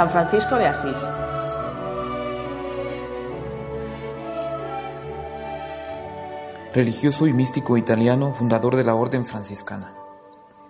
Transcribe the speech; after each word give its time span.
San 0.00 0.08
Francisco 0.08 0.56
de 0.56 0.66
Asís. 0.66 0.96
Religioso 6.72 7.26
y 7.26 7.34
místico 7.34 7.76
italiano, 7.76 8.32
fundador 8.32 8.76
de 8.76 8.84
la 8.84 8.94
Orden 8.94 9.26
Franciscana. 9.26 9.92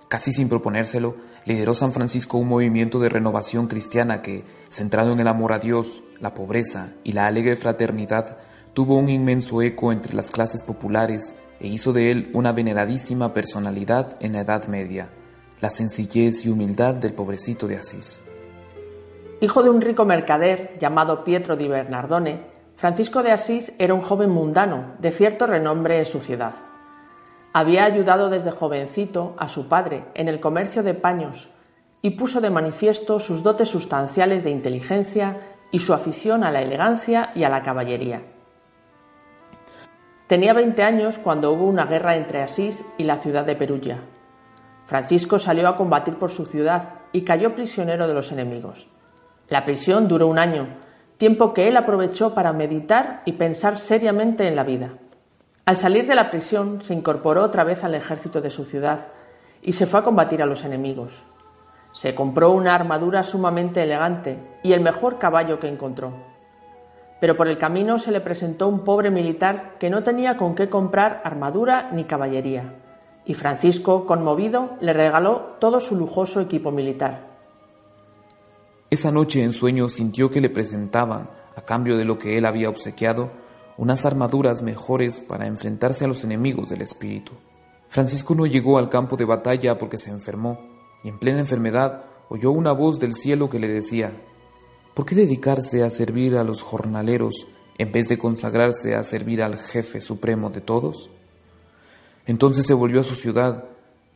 Casi 0.08 0.32
sin 0.32 0.48
proponérselo, 0.48 1.14
lideró 1.44 1.74
San 1.74 1.92
Francisco 1.92 2.38
un 2.38 2.48
movimiento 2.48 2.98
de 2.98 3.08
renovación 3.08 3.68
cristiana 3.68 4.20
que, 4.20 4.44
centrado 4.68 5.12
en 5.12 5.20
el 5.20 5.28
amor 5.28 5.52
a 5.52 5.60
Dios, 5.60 6.02
la 6.18 6.34
pobreza 6.34 6.88
y 7.04 7.12
la 7.12 7.28
alegre 7.28 7.54
fraternidad, 7.54 8.36
tuvo 8.74 8.98
un 8.98 9.08
inmenso 9.08 9.62
eco 9.62 9.92
entre 9.92 10.14
las 10.14 10.32
clases 10.32 10.64
populares 10.64 11.36
e 11.60 11.68
hizo 11.68 11.92
de 11.92 12.10
él 12.10 12.30
una 12.34 12.50
veneradísima 12.50 13.32
personalidad 13.32 14.16
en 14.18 14.32
la 14.32 14.40
Edad 14.40 14.66
Media, 14.66 15.08
la 15.60 15.70
sencillez 15.70 16.44
y 16.44 16.48
humildad 16.48 16.94
del 16.96 17.12
pobrecito 17.12 17.68
de 17.68 17.76
Asís. 17.76 18.20
Hijo 19.42 19.62
de 19.62 19.70
un 19.70 19.80
rico 19.80 20.04
mercader 20.04 20.76
llamado 20.78 21.24
Pietro 21.24 21.56
di 21.56 21.66
Bernardone, 21.66 22.42
Francisco 22.76 23.22
de 23.22 23.32
Asís 23.32 23.74
era 23.78 23.94
un 23.94 24.02
joven 24.02 24.28
mundano 24.28 24.96
de 24.98 25.10
cierto 25.10 25.46
renombre 25.46 25.96
en 25.96 26.04
su 26.04 26.20
ciudad. 26.20 26.54
Había 27.54 27.84
ayudado 27.84 28.28
desde 28.28 28.50
jovencito 28.50 29.34
a 29.38 29.48
su 29.48 29.66
padre 29.66 30.04
en 30.12 30.28
el 30.28 30.40
comercio 30.40 30.82
de 30.82 30.92
paños 30.92 31.48
y 32.02 32.10
puso 32.10 32.42
de 32.42 32.50
manifiesto 32.50 33.18
sus 33.18 33.42
dotes 33.42 33.70
sustanciales 33.70 34.44
de 34.44 34.50
inteligencia 34.50 35.40
y 35.70 35.78
su 35.78 35.94
afición 35.94 36.44
a 36.44 36.50
la 36.50 36.60
elegancia 36.60 37.30
y 37.34 37.44
a 37.44 37.48
la 37.48 37.62
caballería. 37.62 38.20
Tenía 40.26 40.52
20 40.52 40.82
años 40.82 41.16
cuando 41.16 41.50
hubo 41.50 41.64
una 41.64 41.86
guerra 41.86 42.16
entre 42.16 42.42
Asís 42.42 42.84
y 42.98 43.04
la 43.04 43.16
ciudad 43.16 43.46
de 43.46 43.56
Perugia. 43.56 44.02
Francisco 44.84 45.38
salió 45.38 45.66
a 45.66 45.76
combatir 45.76 46.16
por 46.16 46.28
su 46.28 46.44
ciudad 46.44 47.00
y 47.12 47.22
cayó 47.22 47.54
prisionero 47.54 48.06
de 48.06 48.14
los 48.14 48.32
enemigos. 48.32 48.86
La 49.50 49.64
prisión 49.64 50.06
duró 50.06 50.28
un 50.28 50.38
año, 50.38 50.68
tiempo 51.18 51.52
que 51.52 51.66
él 51.66 51.76
aprovechó 51.76 52.34
para 52.34 52.52
meditar 52.52 53.22
y 53.24 53.32
pensar 53.32 53.80
seriamente 53.80 54.46
en 54.46 54.54
la 54.54 54.62
vida. 54.62 54.92
Al 55.66 55.76
salir 55.76 56.06
de 56.06 56.14
la 56.14 56.30
prisión 56.30 56.80
se 56.82 56.94
incorporó 56.94 57.42
otra 57.42 57.64
vez 57.64 57.82
al 57.82 57.96
ejército 57.96 58.40
de 58.40 58.50
su 58.50 58.64
ciudad 58.64 59.08
y 59.60 59.72
se 59.72 59.86
fue 59.86 59.98
a 59.98 60.02
combatir 60.04 60.40
a 60.40 60.46
los 60.46 60.64
enemigos. 60.64 61.20
Se 61.92 62.14
compró 62.14 62.52
una 62.52 62.76
armadura 62.76 63.24
sumamente 63.24 63.82
elegante 63.82 64.38
y 64.62 64.72
el 64.72 64.82
mejor 64.82 65.18
caballo 65.18 65.58
que 65.58 65.66
encontró. 65.66 66.12
Pero 67.20 67.36
por 67.36 67.48
el 67.48 67.58
camino 67.58 67.98
se 67.98 68.12
le 68.12 68.20
presentó 68.20 68.68
un 68.68 68.84
pobre 68.84 69.10
militar 69.10 69.78
que 69.80 69.90
no 69.90 70.04
tenía 70.04 70.36
con 70.36 70.54
qué 70.54 70.70
comprar 70.70 71.22
armadura 71.24 71.90
ni 71.90 72.04
caballería, 72.04 72.76
y 73.24 73.34
Francisco, 73.34 74.06
conmovido, 74.06 74.76
le 74.80 74.92
regaló 74.92 75.56
todo 75.58 75.80
su 75.80 75.96
lujoso 75.96 76.40
equipo 76.40 76.70
militar. 76.70 77.29
Esa 78.90 79.12
noche 79.12 79.44
en 79.44 79.52
sueño 79.52 79.88
sintió 79.88 80.30
que 80.30 80.40
le 80.40 80.50
presentaban, 80.50 81.30
a 81.54 81.62
cambio 81.62 81.96
de 81.96 82.04
lo 82.04 82.18
que 82.18 82.36
él 82.36 82.44
había 82.44 82.68
obsequiado, 82.68 83.30
unas 83.76 84.04
armaduras 84.04 84.62
mejores 84.62 85.20
para 85.20 85.46
enfrentarse 85.46 86.04
a 86.04 86.08
los 86.08 86.24
enemigos 86.24 86.70
del 86.70 86.82
espíritu. 86.82 87.32
Francisco 87.88 88.34
no 88.34 88.46
llegó 88.46 88.78
al 88.78 88.88
campo 88.88 89.16
de 89.16 89.24
batalla 89.24 89.78
porque 89.78 89.96
se 89.96 90.10
enfermó, 90.10 90.58
y 91.04 91.08
en 91.08 91.20
plena 91.20 91.38
enfermedad 91.38 92.02
oyó 92.30 92.50
una 92.50 92.72
voz 92.72 92.98
del 92.98 93.14
cielo 93.14 93.48
que 93.48 93.60
le 93.60 93.68
decía, 93.68 94.12
¿por 94.92 95.06
qué 95.06 95.14
dedicarse 95.14 95.84
a 95.84 95.90
servir 95.90 96.36
a 96.36 96.42
los 96.42 96.62
jornaleros 96.62 97.46
en 97.78 97.92
vez 97.92 98.08
de 98.08 98.18
consagrarse 98.18 98.96
a 98.96 99.04
servir 99.04 99.40
al 99.40 99.56
jefe 99.56 100.00
supremo 100.00 100.50
de 100.50 100.62
todos? 100.62 101.12
Entonces 102.26 102.66
se 102.66 102.74
volvió 102.74 102.98
a 102.98 103.04
su 103.04 103.14
ciudad, 103.14 103.66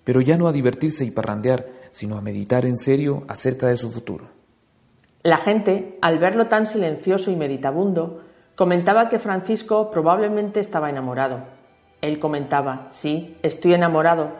pero 0.03 0.21
ya 0.21 0.37
no 0.37 0.49
a 0.49 0.53
divertirse 0.53 1.05
y 1.05 1.13
parrandear, 1.13 1.71
sino 1.93 2.17
a 2.17 2.21
meditar 2.21 2.67
en 2.67 2.77
serio 2.77 3.23
acerca 3.29 3.69
de 3.69 3.77
su 3.77 3.93
futuro. 3.93 4.35
La 5.25 5.39
gente, 5.39 5.97
al 6.03 6.19
verlo 6.19 6.49
tan 6.49 6.67
silencioso 6.67 7.31
y 7.31 7.37
meditabundo, 7.37 8.21
comentaba 8.57 9.09
que 9.09 9.19
Francisco 9.19 9.91
probablemente 9.91 10.61
estaba 10.61 10.91
enamorado. 10.91 11.45
Él 12.03 12.19
comentaba, 12.19 12.89
sí, 12.91 13.39
estoy 13.43 13.73
enamorado, 13.73 14.33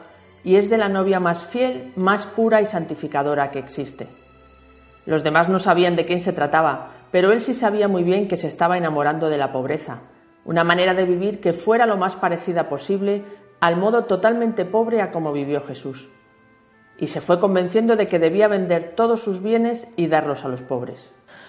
y 0.45 0.57
es 0.57 0.69
de 0.69 0.77
la 0.77 0.91
novia 0.91 1.21
más 1.21 1.47
fiel, 1.47 1.95
más 1.97 2.27
pura 2.27 2.61
y 2.61 2.67
santificadora 2.67 3.51
que 3.51 3.61
existe. 3.61 4.09
Los 5.07 5.25
demás 5.25 5.49
no 5.49 5.59
sabían 5.59 5.97
de 5.97 6.05
quién 6.05 6.21
se 6.21 6.35
trataba, 6.35 6.91
pero 7.11 7.33
él 7.33 7.41
sí 7.41 7.55
sabía 7.55 7.89
muy 7.89 8.03
bien 8.03 8.29
que 8.29 8.37
se 8.37 8.49
estaba 8.49 8.77
enamorando 8.77 9.31
de 9.31 9.39
la 9.39 9.53
pobreza, 9.53 10.03
una 10.45 10.65
manera 10.65 10.93
de 10.93 11.07
vivir 11.07 11.41
que 11.41 11.55
fuera 11.55 11.87
lo 11.87 11.97
más 11.97 12.15
parecida 12.17 12.69
posible 12.69 13.25
al 13.59 13.79
modo 13.79 14.05
totalmente 14.05 14.67
pobre 14.67 15.01
a 15.01 15.13
como 15.13 15.33
vivió 15.33 15.63
Jesús 15.63 16.11
y 16.99 17.09
se 17.09 17.21
fue 17.21 17.41
convenciendo 17.41 17.97
de 17.97 18.07
que 18.07 18.19
debía 18.19 18.49
vender 18.49 18.95
todos 18.97 19.21
sus 19.21 19.43
bienes 19.43 19.87
y 19.97 20.07
darlos 20.07 20.45
a 20.45 20.49
los 20.49 20.63
pobres. 20.63 21.01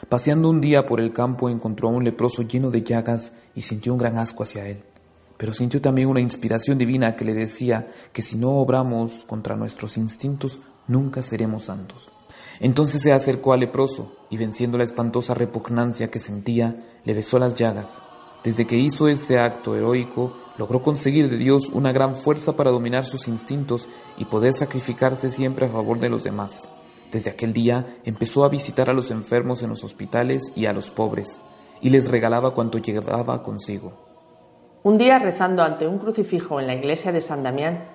Paseando 0.09 0.49
un 0.49 0.61
día 0.61 0.85
por 0.85 0.99
el 0.99 1.13
campo 1.13 1.49
encontró 1.49 1.89
a 1.89 1.91
un 1.91 2.03
leproso 2.03 2.41
lleno 2.41 2.71
de 2.71 2.83
llagas 2.83 3.33
y 3.53 3.61
sintió 3.61 3.93
un 3.93 3.99
gran 3.99 4.17
asco 4.17 4.43
hacia 4.43 4.67
él. 4.67 4.83
Pero 5.37 5.53
sintió 5.53 5.81
también 5.81 6.07
una 6.07 6.21
inspiración 6.21 6.77
divina 6.77 7.15
que 7.15 7.25
le 7.25 7.33
decía 7.33 7.87
que 8.13 8.21
si 8.21 8.37
no 8.37 8.51
obramos 8.51 9.25
contra 9.25 9.55
nuestros 9.55 9.97
instintos, 9.97 10.61
nunca 10.87 11.21
seremos 11.21 11.65
santos. 11.65 12.11
Entonces 12.59 13.01
se 13.01 13.11
acercó 13.11 13.53
al 13.53 13.59
leproso 13.59 14.15
y 14.29 14.37
venciendo 14.37 14.77
la 14.77 14.85
espantosa 14.85 15.33
repugnancia 15.33 16.09
que 16.09 16.19
sentía, 16.19 16.83
le 17.03 17.13
besó 17.13 17.37
las 17.37 17.55
llagas. 17.55 18.01
Desde 18.43 18.65
que 18.65 18.77
hizo 18.77 19.07
ese 19.07 19.39
acto 19.39 19.75
heroico, 19.75 20.37
logró 20.57 20.81
conseguir 20.81 21.29
de 21.29 21.37
Dios 21.37 21.69
una 21.69 21.91
gran 21.91 22.15
fuerza 22.15 22.55
para 22.55 22.71
dominar 22.71 23.05
sus 23.05 23.27
instintos 23.27 23.87
y 24.17 24.25
poder 24.25 24.53
sacrificarse 24.53 25.29
siempre 25.29 25.65
a 25.65 25.69
favor 25.69 25.99
de 25.99 26.09
los 26.09 26.23
demás. 26.23 26.69
Desde 27.11 27.31
aquel 27.31 27.53
día 27.53 27.97
empezó 28.03 28.43
a 28.43 28.49
visitar 28.49 28.89
a 28.89 28.93
los 28.93 29.11
enfermos 29.11 29.61
en 29.63 29.69
los 29.69 29.83
hospitales 29.83 30.51
y 30.55 30.65
a 30.65 30.73
los 30.73 30.91
pobres, 30.91 31.39
y 31.81 31.89
les 31.89 32.09
regalaba 32.09 32.53
cuanto 32.53 32.77
llevaba 32.77 33.41
consigo. 33.41 33.93
Un 34.83 34.97
día, 34.97 35.17
rezando 35.17 35.63
ante 35.63 35.87
un 35.87 35.97
crucifijo 35.97 36.59
en 36.59 36.67
la 36.67 36.75
iglesia 36.75 37.11
de 37.11 37.21
San 37.21 37.41
Damián, 37.41 37.89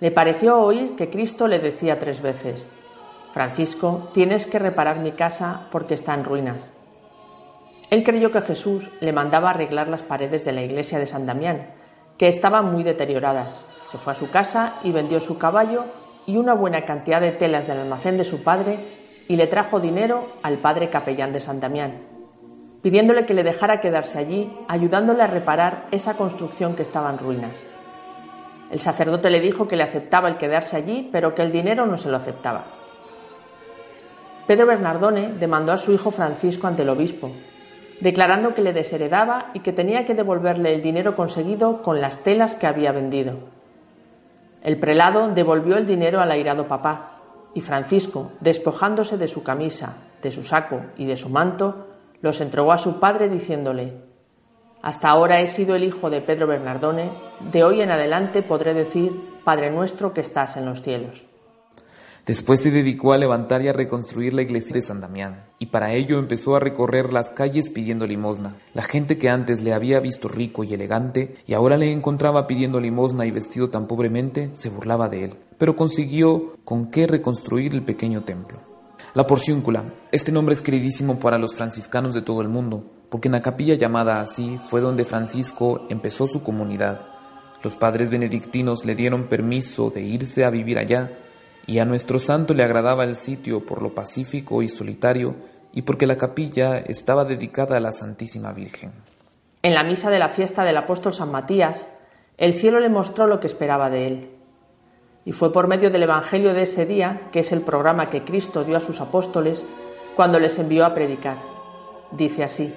le 0.00 0.10
pareció 0.10 0.58
oír 0.58 0.96
que 0.96 1.10
Cristo 1.10 1.46
le 1.46 1.58
decía 1.58 1.98
tres 1.98 2.22
veces, 2.22 2.64
Francisco, 3.32 4.08
tienes 4.12 4.46
que 4.46 4.58
reparar 4.58 5.00
mi 5.00 5.12
casa 5.12 5.68
porque 5.70 5.94
está 5.94 6.14
en 6.14 6.24
ruinas. 6.24 6.68
Él 7.90 8.02
creyó 8.04 8.30
que 8.30 8.40
Jesús 8.40 8.90
le 9.00 9.12
mandaba 9.12 9.50
arreglar 9.50 9.88
las 9.88 10.02
paredes 10.02 10.44
de 10.44 10.52
la 10.52 10.62
iglesia 10.62 10.98
de 10.98 11.06
San 11.06 11.26
Damián, 11.26 11.74
que 12.20 12.28
estaban 12.28 12.70
muy 12.70 12.82
deterioradas. 12.82 13.64
Se 13.90 13.96
fue 13.96 14.12
a 14.12 14.16
su 14.16 14.28
casa 14.28 14.74
y 14.84 14.92
vendió 14.92 15.20
su 15.20 15.38
caballo 15.38 15.86
y 16.26 16.36
una 16.36 16.52
buena 16.52 16.84
cantidad 16.84 17.18
de 17.18 17.32
telas 17.32 17.66
del 17.66 17.78
almacén 17.78 18.18
de 18.18 18.24
su 18.24 18.44
padre 18.44 18.78
y 19.26 19.36
le 19.36 19.46
trajo 19.46 19.80
dinero 19.80 20.26
al 20.42 20.58
padre 20.58 20.90
capellán 20.90 21.32
de 21.32 21.40
San 21.40 21.60
Damián, 21.60 22.02
pidiéndole 22.82 23.24
que 23.24 23.32
le 23.32 23.42
dejara 23.42 23.80
quedarse 23.80 24.18
allí, 24.18 24.52
ayudándole 24.68 25.22
a 25.22 25.28
reparar 25.28 25.86
esa 25.92 26.18
construcción 26.18 26.76
que 26.76 26.82
estaba 26.82 27.10
en 27.10 27.16
ruinas. 27.16 27.56
El 28.70 28.80
sacerdote 28.80 29.30
le 29.30 29.40
dijo 29.40 29.66
que 29.66 29.76
le 29.76 29.84
aceptaba 29.84 30.28
el 30.28 30.36
quedarse 30.36 30.76
allí, 30.76 31.08
pero 31.10 31.34
que 31.34 31.40
el 31.40 31.50
dinero 31.50 31.86
no 31.86 31.96
se 31.96 32.10
lo 32.10 32.18
aceptaba. 32.18 32.64
Pedro 34.46 34.66
Bernardone 34.66 35.32
demandó 35.38 35.72
a 35.72 35.78
su 35.78 35.90
hijo 35.90 36.10
Francisco 36.10 36.66
ante 36.66 36.82
el 36.82 36.90
obispo, 36.90 37.30
declarando 38.00 38.54
que 38.54 38.62
le 38.62 38.72
desheredaba 38.72 39.50
y 39.54 39.60
que 39.60 39.72
tenía 39.72 40.06
que 40.06 40.14
devolverle 40.14 40.74
el 40.74 40.82
dinero 40.82 41.16
conseguido 41.16 41.82
con 41.82 42.00
las 42.00 42.22
telas 42.22 42.54
que 42.54 42.66
había 42.66 42.92
vendido. 42.92 43.34
El 44.62 44.78
prelado 44.78 45.28
devolvió 45.28 45.76
el 45.76 45.86
dinero 45.86 46.20
al 46.20 46.30
airado 46.30 46.66
papá, 46.66 47.18
y 47.54 47.60
Francisco, 47.60 48.32
despojándose 48.40 49.16
de 49.16 49.28
su 49.28 49.42
camisa, 49.42 49.96
de 50.22 50.30
su 50.30 50.44
saco 50.44 50.82
y 50.96 51.06
de 51.06 51.16
su 51.16 51.28
manto, 51.28 51.88
los 52.20 52.40
entregó 52.40 52.72
a 52.72 52.78
su 52.78 53.00
padre 53.00 53.28
diciéndole 53.28 53.94
Hasta 54.82 55.08
ahora 55.08 55.40
he 55.40 55.46
sido 55.46 55.74
el 55.74 55.84
hijo 55.84 56.10
de 56.10 56.20
Pedro 56.20 56.46
Bernardone, 56.46 57.10
de 57.40 57.64
hoy 57.64 57.80
en 57.80 57.90
adelante 57.90 58.42
podré 58.42 58.74
decir 58.74 59.12
Padre 59.44 59.70
nuestro 59.70 60.12
que 60.12 60.20
estás 60.20 60.56
en 60.56 60.66
los 60.66 60.82
cielos. 60.82 61.29
Después 62.26 62.60
se 62.60 62.70
dedicó 62.70 63.12
a 63.12 63.18
levantar 63.18 63.62
y 63.62 63.68
a 63.68 63.72
reconstruir 63.72 64.34
la 64.34 64.42
iglesia 64.42 64.74
de 64.74 64.82
San 64.82 65.00
Damián, 65.00 65.44
y 65.58 65.66
para 65.66 65.94
ello 65.94 66.18
empezó 66.18 66.54
a 66.54 66.60
recorrer 66.60 67.12
las 67.12 67.32
calles 67.32 67.70
pidiendo 67.70 68.06
limosna. 68.06 68.56
La 68.74 68.82
gente 68.82 69.18
que 69.18 69.28
antes 69.28 69.62
le 69.62 69.72
había 69.72 70.00
visto 70.00 70.28
rico 70.28 70.62
y 70.62 70.74
elegante, 70.74 71.36
y 71.46 71.54
ahora 71.54 71.76
le 71.76 71.92
encontraba 71.92 72.46
pidiendo 72.46 72.78
limosna 72.78 73.26
y 73.26 73.30
vestido 73.30 73.70
tan 73.70 73.86
pobremente, 73.86 74.50
se 74.52 74.68
burlaba 74.68 75.08
de 75.08 75.24
él, 75.24 75.34
pero 75.58 75.76
consiguió 75.76 76.56
con 76.64 76.90
qué 76.90 77.06
reconstruir 77.06 77.74
el 77.74 77.82
pequeño 77.82 78.22
templo. 78.24 78.60
La 79.14 79.26
Porciúncula, 79.26 79.92
este 80.12 80.30
nombre 80.30 80.52
es 80.52 80.62
queridísimo 80.62 81.18
para 81.18 81.38
los 81.38 81.56
franciscanos 81.56 82.14
de 82.14 82.22
todo 82.22 82.42
el 82.42 82.48
mundo, 82.48 82.84
porque 83.08 83.26
en 83.26 83.32
la 83.32 83.42
capilla 83.42 83.74
llamada 83.74 84.20
así 84.20 84.56
fue 84.58 84.80
donde 84.80 85.04
Francisco 85.04 85.86
empezó 85.88 86.28
su 86.28 86.42
comunidad. 86.44 87.08
Los 87.64 87.74
padres 87.74 88.08
benedictinos 88.08 88.84
le 88.84 88.94
dieron 88.94 89.24
permiso 89.24 89.90
de 89.90 90.02
irse 90.02 90.44
a 90.44 90.50
vivir 90.50 90.78
allá, 90.78 91.10
y 91.66 91.78
a 91.78 91.84
nuestro 91.84 92.18
santo 92.18 92.54
le 92.54 92.64
agradaba 92.64 93.04
el 93.04 93.14
sitio 93.14 93.64
por 93.64 93.82
lo 93.82 93.94
pacífico 93.94 94.62
y 94.62 94.68
solitario 94.68 95.34
y 95.72 95.82
porque 95.82 96.06
la 96.06 96.16
capilla 96.16 96.78
estaba 96.78 97.24
dedicada 97.24 97.76
a 97.76 97.80
la 97.80 97.92
Santísima 97.92 98.52
Virgen. 98.52 98.92
En 99.62 99.74
la 99.74 99.82
misa 99.82 100.10
de 100.10 100.18
la 100.18 100.30
fiesta 100.30 100.64
del 100.64 100.76
apóstol 100.76 101.12
San 101.12 101.30
Matías, 101.30 101.86
el 102.38 102.54
cielo 102.54 102.80
le 102.80 102.88
mostró 102.88 103.26
lo 103.26 103.40
que 103.40 103.46
esperaba 103.46 103.90
de 103.90 104.06
él. 104.06 104.30
Y 105.24 105.32
fue 105.32 105.52
por 105.52 105.68
medio 105.68 105.90
del 105.90 106.02
Evangelio 106.02 106.54
de 106.54 106.62
ese 106.62 106.86
día, 106.86 107.28
que 107.30 107.40
es 107.40 107.52
el 107.52 107.60
programa 107.60 108.08
que 108.08 108.24
Cristo 108.24 108.64
dio 108.64 108.76
a 108.76 108.80
sus 108.80 109.00
apóstoles, 109.00 109.62
cuando 110.16 110.38
les 110.38 110.58
envió 110.58 110.86
a 110.86 110.94
predicar. 110.94 111.36
Dice 112.10 112.42
así, 112.42 112.74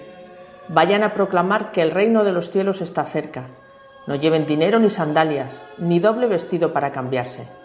vayan 0.68 1.04
a 1.04 1.14
proclamar 1.14 1.72
que 1.72 1.82
el 1.82 1.92
reino 1.92 2.24
de 2.24 2.34
los 2.34 2.52
cielos 2.52 2.82
está 2.82 3.06
cerca. 3.06 3.48
No 4.06 4.16
lleven 4.16 4.46
dinero 4.46 4.78
ni 4.78 4.90
sandalias, 4.90 5.54
ni 5.78 6.00
doble 6.00 6.28
vestido 6.28 6.74
para 6.74 6.92
cambiarse 6.92 7.63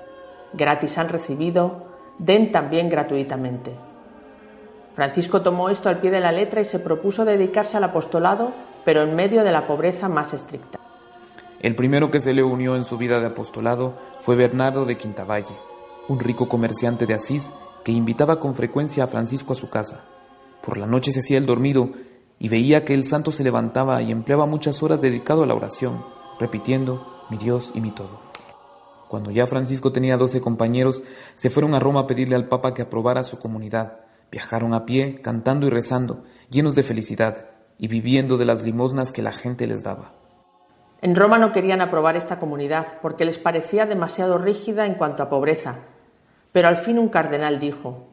gratis 0.53 0.99
han 0.99 1.09
recibido, 1.09 1.87
den 2.19 2.53
también 2.53 2.89
gratuitamente. 2.89 3.73
Francisco 4.95 5.43
tomó 5.43 5.69
esto 5.69 5.89
al 5.89 6.01
pie 6.01 6.11
de 6.11 6.21
la 6.21 6.33
letra 6.33 6.61
y 6.61 6.65
se 6.65 6.81
propuso 6.81 7.25
dedicarse 7.25 7.77
al 7.77 7.85
apostolado, 7.85 8.53
pero 8.85 9.03
en 9.03 9.15
medio 9.15 9.45
de 9.45 9.53
la 9.53 9.67
pobreza 9.67 10.09
más 10.09 10.35
estricta. 10.35 10.79
El 11.61 11.75
primero 11.75 12.11
que 12.11 12.21
se 12.21 12.35
le 12.35 12.43
unió 12.43 12.77
en 12.77 12.85
su 12.85 12.97
vida 12.97 13.21
de 13.21 13.27
apostolado 13.27 13.95
fue 14.19 14.37
Bernardo 14.37 14.85
de 14.85 14.97
Quintavalle, 14.97 15.57
un 16.09 16.21
rico 16.21 16.49
comerciante 16.49 17.07
de 17.07 17.15
Asís 17.15 17.53
que 17.85 17.93
invitaba 17.93 18.39
con 18.39 18.55
frecuencia 18.55 19.05
a 19.05 19.09
Francisco 19.09 19.53
a 19.53 19.57
su 19.57 19.69
casa. 19.69 20.05
Por 20.65 20.79
la 20.79 20.87
noche 20.87 21.13
se 21.13 21.21
hacía 21.21 21.39
el 21.39 21.47
dormido 21.47 21.91
y 22.39 22.49
veía 22.49 22.85
que 22.85 22.95
el 22.95 23.05
santo 23.05 23.31
se 23.31 23.45
levantaba 23.45 24.03
y 24.03 24.13
empleaba 24.13 24.47
muchas 24.47 24.83
horas 24.83 25.01
dedicado 25.01 25.43
a 25.43 25.47
la 25.47 25.55
oración, 25.55 26.05
repitiendo 26.39 27.25
mi 27.31 27.37
Dios 27.37 27.73
y 27.75 27.81
mi 27.81 27.91
todo. 27.91 28.28
Cuando 29.09 29.31
ya 29.31 29.47
Francisco 29.47 29.91
tenía 29.91 30.19
doce 30.19 30.41
compañeros, 30.41 31.03
se 31.35 31.49
fueron 31.51 31.75
a 31.75 31.81
Roma 31.81 32.01
a 32.01 32.07
pedirle 32.07 32.37
al 32.37 32.47
Papa 32.47 32.75
que 32.75 32.83
aprobara 32.83 33.25
su 33.25 33.39
comunidad. 33.39 34.01
Viajaron 34.31 34.75
a 34.75 34.85
pie, 34.85 35.21
cantando 35.23 35.67
y 35.67 35.71
rezando, 35.71 36.25
llenos 36.51 36.75
de 36.75 36.83
felicidad 36.83 37.47
y 37.79 37.89
viviendo 37.89 38.37
de 38.37 38.45
las 38.45 38.63
limosnas 38.63 39.11
que 39.11 39.23
la 39.23 39.33
gente 39.33 39.67
les 39.67 39.83
daba. 39.83 40.13
En 41.01 41.17
Roma 41.17 41.39
no 41.39 41.53
querían 41.53 41.81
aprobar 41.81 42.17
esta 42.17 42.39
comunidad 42.39 42.99
porque 43.01 43.25
les 43.25 43.39
parecía 43.39 43.87
demasiado 43.87 44.37
rígida 44.37 44.85
en 44.85 44.95
cuanto 44.95 45.23
a 45.23 45.31
pobreza. 45.31 45.77
Pero 46.53 46.69
al 46.69 46.77
fin 46.77 46.99
un 46.99 47.09
cardenal 47.09 47.59
dijo, 47.61 48.09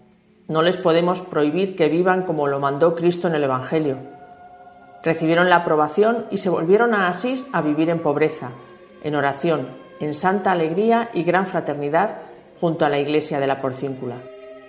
no 0.47 0.61
les 0.61 0.77
podemos 0.77 1.21
prohibir 1.21 1.75
que 1.75 1.89
vivan 1.89 2.23
como 2.23 2.47
lo 2.47 2.59
mandó 2.59 2.95
Cristo 2.95 3.27
en 3.27 3.35
el 3.35 3.43
Evangelio. 3.43 3.97
Recibieron 5.03 5.49
la 5.49 5.57
aprobación 5.57 6.27
y 6.31 6.37
se 6.37 6.49
volvieron 6.49 6.93
a 6.93 7.09
Asís 7.09 7.43
a 7.51 7.61
vivir 7.61 7.89
en 7.89 8.01
pobreza, 8.01 8.51
en 9.03 9.15
oración, 9.15 9.84
en 9.99 10.13
santa 10.13 10.51
alegría 10.51 11.09
y 11.13 11.23
gran 11.23 11.47
fraternidad 11.47 12.17
junto 12.59 12.85
a 12.85 12.89
la 12.89 12.99
iglesia 12.99 13.39
de 13.39 13.47
la 13.47 13.59
Porcíncula. 13.59 14.17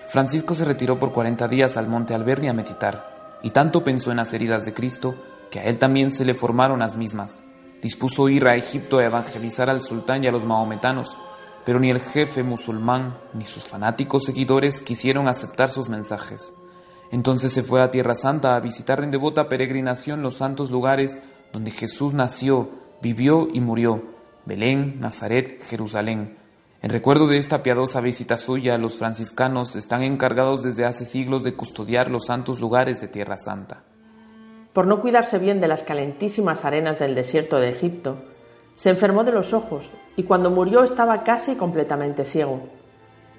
Francisco 0.09 0.55
se 0.55 0.65
retiró 0.65 0.99
por 0.99 1.13
40 1.13 1.49
días 1.49 1.77
al 1.77 1.89
monte 1.89 2.15
Alberni 2.15 2.49
a 2.49 2.53
meditar, 2.53 3.39
y 3.43 3.51
tanto 3.51 3.83
pensó 3.83 4.11
en 4.11 4.19
las 4.19 4.33
heridas 4.33 4.65
de 4.65 4.73
Cristo 4.75 5.15
que 5.51 5.61
a 5.61 5.65
él 5.65 5.79
también 5.79 6.11
se 6.13 6.25
le 6.25 6.35
formaron 6.35 6.81
las 6.81 6.97
mismas. 6.97 7.43
Dispuso 7.83 8.29
ir 8.29 8.47
a 8.47 8.57
Egipto 8.57 8.99
a 8.99 9.05
evangelizar 9.05 9.69
al 9.69 9.83
sultán 9.83 10.25
y 10.25 10.27
a 10.27 10.33
los 10.33 10.47
mahometanos, 10.47 11.17
pero 11.65 11.81
ni 11.81 11.91
el 11.91 12.01
jefe 12.01 12.43
musulmán 12.43 13.19
ni 13.35 13.45
sus 13.45 13.65
fanáticos 13.65 14.25
seguidores 14.25 14.81
quisieron 14.81 15.29
aceptar 15.29 15.69
sus 15.69 15.89
mensajes. 15.89 16.55
Entonces 17.11 17.53
se 17.53 17.63
fue 17.63 17.83
a 17.83 17.91
Tierra 17.91 18.15
Santa 18.15 18.57
a 18.57 18.61
visitar 18.61 19.03
en 19.03 19.11
devota 19.11 19.49
peregrinación 19.49 20.23
los 20.23 20.37
santos 20.37 20.71
lugares 20.71 21.21
donde 21.53 21.71
Jesús 21.71 22.15
nació, 22.15 22.71
vivió 23.03 23.49
y 23.53 23.61
murió, 23.61 24.16
Belén, 24.47 25.01
Nazaret, 25.01 25.61
Jerusalén. 25.65 26.37
En 26.81 26.91
recuerdo 26.91 27.27
de 27.27 27.37
esta 27.37 27.65
piadosa 27.65 28.01
visita 28.01 28.39
suya, 28.39 28.79
los 28.79 28.97
franciscanos 28.97 29.75
están 29.75 30.05
encargados 30.05 30.63
desde 30.63 30.85
hace 30.85 31.05
siglos 31.05 31.43
de 31.43 31.55
custodiar 31.55 32.13
los 32.13 32.27
santos 32.27 32.61
lugares 32.61 33.01
de 33.01 33.09
Tierra 33.09 33.39
Santa. 33.39 33.83
Por 34.73 34.87
no 34.87 35.01
cuidarse 35.01 35.41
bien 35.41 35.61
de 35.61 35.67
las 35.67 35.83
calentísimas 35.83 36.65
arenas 36.65 37.01
del 37.01 37.17
desierto 37.17 37.59
de 37.59 37.71
Egipto, 37.71 38.19
se 38.77 38.91
enfermó 38.91 39.25
de 39.25 39.33
los 39.33 39.53
ojos 39.53 39.91
y 40.17 40.23
cuando 40.23 40.49
murió 40.49 40.85
estaba 40.85 41.25
casi 41.25 41.57
completamente 41.57 42.25
ciego. 42.25 42.69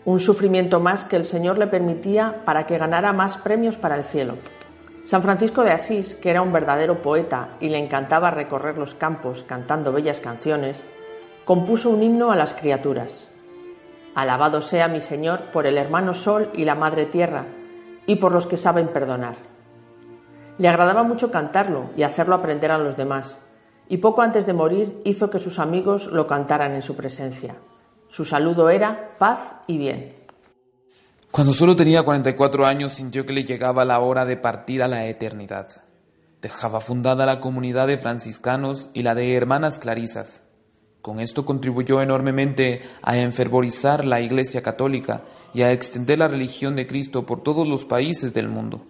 Un 0.04 0.20
sufrimiento 0.20 0.82
más 0.82 1.06
que 1.06 1.16
el 1.16 1.26
Señor 1.26 1.58
le 1.58 1.68
permitía 1.68 2.42
para 2.44 2.66
que 2.66 2.78
ganara 2.78 3.14
más 3.14 3.38
premios 3.38 3.78
para 3.78 3.96
el 3.96 4.04
cielo. 4.04 4.36
San 5.06 5.22
Francisco 5.22 5.64
de 5.64 5.72
Asís, 5.72 6.16
que 6.16 6.32
era 6.32 6.42
un 6.42 6.52
verdadero 6.52 7.02
poeta 7.02 7.56
y 7.62 7.70
le 7.70 7.78
encantaba 7.78 8.30
recorrer 8.30 8.78
los 8.78 8.94
campos 8.94 9.46
cantando 9.48 9.94
bellas 9.94 10.20
canciones, 10.20 10.84
compuso 11.48 11.90
un 11.90 12.04
himno 12.04 12.30
a 12.30 12.36
las 12.36 12.54
criaturas. 12.56 13.30
Alabado 14.16 14.60
sea 14.60 14.90
mi 14.90 15.00
Señor 15.00 15.50
por 15.54 15.66
el 15.66 15.78
hermano 15.78 16.14
Sol 16.14 16.52
y 16.54 16.66
la 16.66 16.76
Madre 16.76 17.06
Tierra, 17.06 17.46
y 18.06 18.18
por 18.18 18.34
los 18.34 18.48
que 18.48 18.58
saben 18.58 18.90
perdonar. 18.90 19.38
Le 20.58 20.68
agradaba 20.68 21.04
mucho 21.04 21.32
cantarlo 21.32 21.92
y 21.96 22.04
hacerlo 22.04 22.36
aprender 22.36 22.70
a 22.70 22.78
los 22.78 22.98
demás, 22.98 23.40
y 23.88 23.98
poco 23.98 24.24
antes 24.24 24.46
de 24.46 24.52
morir 24.52 25.00
hizo 25.06 25.30
que 25.30 25.40
sus 25.40 25.58
amigos 25.58 26.08
lo 26.08 26.28
cantaran 26.28 26.76
en 26.76 26.82
su 26.82 26.98
presencia. 26.98 27.56
Su 28.10 28.26
saludo 28.26 28.70
era 28.70 29.16
paz 29.18 29.40
y 29.68 29.78
bien. 29.78 30.16
Cuando 31.32 31.54
solo 31.54 31.78
tenía 31.78 32.04
44 32.04 32.66
años 32.66 32.92
sintió 32.92 33.26
que 33.26 33.32
le 33.32 33.46
llegaba 33.46 33.86
la 33.86 34.02
hora 34.02 34.26
de 34.26 34.36
partir 34.36 34.84
a 34.84 34.90
la 34.90 35.06
eternidad. 35.06 35.70
Dejaba 36.42 36.82
fundada 36.82 37.26
la 37.26 37.40
comunidad 37.40 37.88
de 37.88 37.98
franciscanos 37.98 38.90
y 38.94 39.04
la 39.04 39.16
de 39.16 39.34
hermanas 39.34 39.80
clarisas 39.80 40.47
con 41.02 41.20
esto 41.20 41.46
contribuyó 41.46 42.02
enormemente 42.02 42.82
a 43.02 43.18
enfervorizar 43.18 44.06
la 44.06 44.20
Iglesia 44.20 44.62
católica 44.62 45.24
y 45.54 45.62
a 45.62 45.72
extender 45.72 46.20
la 46.20 46.28
religión 46.28 46.76
de 46.76 46.88
Cristo 46.88 47.26
por 47.26 47.44
todos 47.44 47.68
los 47.68 47.86
países 47.86 48.34
del 48.34 48.50
mundo. 48.50 48.86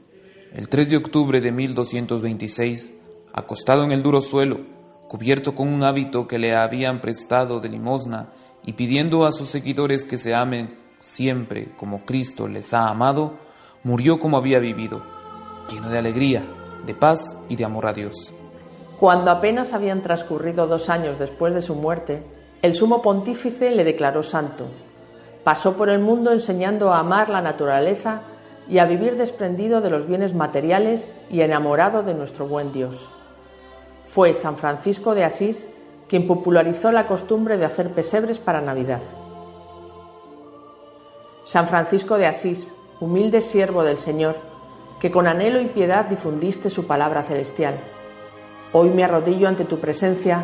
El 0.54 0.70
3 0.70 0.90
de 0.90 0.98
octubre 0.98 1.42
de 1.42 1.52
1226, 1.52 2.94
acostado 3.34 3.84
en 3.84 3.92
el 3.92 4.02
duro 4.02 4.22
suelo, 4.22 4.62
cubierto 5.08 5.54
con 5.54 5.68
un 5.68 5.84
hábito 5.84 6.28
que 6.28 6.40
le 6.40 6.56
habían 6.56 7.02
prestado 7.02 7.60
de 7.60 7.70
limosna 7.70 8.30
y 8.66 8.74
pidiendo 8.74 9.26
a 9.26 9.32
sus 9.32 9.48
seguidores 9.48 10.04
que 10.06 10.18
se 10.18 10.34
amen 10.34 10.78
siempre 11.00 11.70
como 11.78 12.06
Cristo 12.06 12.48
les 12.48 12.74
ha 12.74 12.90
amado, 12.90 13.38
murió 13.84 14.20
como 14.20 14.38
había 14.38 14.60
vivido, 14.60 15.04
lleno 15.72 15.90
de 15.90 15.98
alegría, 15.98 16.46
de 16.86 16.96
paz 16.96 17.38
y 17.50 17.56
de 17.56 17.66
amor 17.66 17.88
a 17.88 17.94
Dios. 17.94 18.34
Cuando 19.00 19.30
apenas 19.30 19.74
habían 19.74 20.02
transcurrido 20.02 20.66
dos 20.66 20.90
años 20.90 21.20
después 21.20 21.54
de 21.54 21.62
su 21.62 21.76
muerte, 21.76 22.24
el 22.64 22.74
sumo 22.74 23.04
pontífice 23.04 23.70
le 23.70 23.84
declaró 23.84 24.24
santo. 24.24 24.66
Pasó 25.44 25.78
por 25.78 25.90
el 25.90 26.00
mundo 26.00 26.32
enseñando 26.32 26.92
a 26.92 27.00
amar 27.00 27.30
la 27.30 27.42
naturaleza 27.42 28.22
y 28.68 28.80
a 28.80 28.86
vivir 28.86 29.16
desprendido 29.16 29.82
de 29.82 29.92
los 29.92 30.08
bienes 30.08 30.34
materiales 30.34 31.14
y 31.30 31.42
enamorado 31.42 32.02
de 32.02 32.16
nuestro 32.16 32.48
buen 32.48 32.72
Dios. 32.72 33.08
Fue 34.04 34.34
San 34.34 34.58
Francisco 34.58 35.14
de 35.14 35.26
Asís 35.26 35.68
quien 36.10 36.26
popularizó 36.26 36.92
la 36.92 37.06
costumbre 37.06 37.58
de 37.58 37.66
hacer 37.66 37.92
pesebres 37.92 38.40
para 38.40 38.62
Navidad. 38.62 39.02
San 41.46 41.68
Francisco 41.68 42.18
de 42.18 42.26
Asís, 42.26 42.74
humilde 43.00 43.42
siervo 43.42 43.84
del 43.84 44.00
Señor, 44.00 44.38
que 45.00 45.12
con 45.12 45.28
anhelo 45.28 45.62
y 45.62 45.66
piedad 45.66 46.06
difundiste 46.06 46.70
su 46.70 46.88
palabra 46.88 47.24
celestial 47.24 47.76
Hoy 48.74 48.90
me 48.90 49.04
arrodillo 49.04 49.48
ante 49.48 49.66
tu 49.66 49.80
presencia 49.80 50.44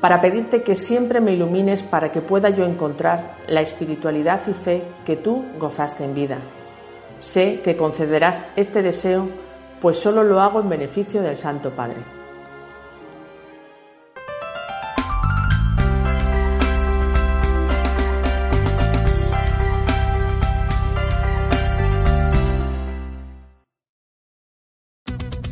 para 0.00 0.20
pedirte 0.20 0.62
que 0.62 0.74
siempre 0.74 1.20
me 1.20 1.32
ilumines 1.32 1.82
para 1.82 2.10
que 2.10 2.20
pueda 2.20 2.50
yo 2.50 2.64
encontrar 2.64 3.36
la 3.46 3.60
espiritualidad 3.60 4.40
y 4.48 4.52
fe 4.52 4.82
que 5.04 5.16
tú 5.16 5.44
gozaste 5.58 6.04
en 6.04 6.14
vida. 6.14 6.38
Sé 7.20 7.60
que 7.62 7.76
concederás 7.76 8.42
este 8.56 8.82
deseo, 8.82 9.28
pues 9.80 9.98
solo 9.98 10.24
lo 10.24 10.40
hago 10.40 10.60
en 10.60 10.68
beneficio 10.68 11.22
del 11.22 11.36
Santo 11.36 11.70
Padre. 11.70 12.21